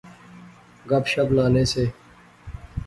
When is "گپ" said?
0.89-1.05